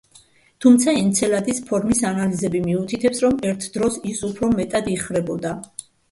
თუმცა, 0.63 0.93
ენცელადის 0.99 1.59
ფორმის 1.67 1.99
ანალიზები 2.11 2.61
მიუთითებს, 2.67 3.21
რომ 3.25 3.35
ერთ 3.49 3.67
დროს 3.75 3.99
ის 4.13 4.23
უფრო 4.29 4.49
მეტად 4.55 4.89
იხრებოდა. 4.95 5.53